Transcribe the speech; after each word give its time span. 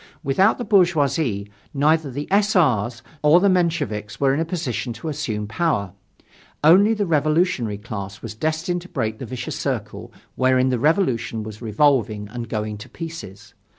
Without 0.23 0.57
the 0.57 0.65
bourgeoisie 0.65 1.51
neither 1.75 2.09
the 2.09 2.27
S. 2.31 2.55
R.'s 2.55 3.03
nor 3.23 3.39
the 3.39 3.49
Mensheviks 3.49 4.19
were 4.19 4.33
in 4.33 4.39
a 4.39 4.45
position 4.45 4.93
to 4.93 5.09
assume 5.09 5.45
power. 5.47 5.93
Only 6.63 6.95
the 6.95 7.05
revolutionary 7.05 7.77
class 7.77 8.19
was 8.23 8.33
destined 8.33 8.81
to 8.81 8.89
break 8.89 9.19
the 9.19 9.27
vicious 9.27 9.59
circle 9.59 10.11
wherein 10.35 10.69
the 10.69 10.79
Revolution 10.79 11.43
was 11.43 11.61
revolving 11.61 12.27
and 12.29 12.49
going 12.49 12.79
to 12.79 12.89
pieces. 12.89 13.53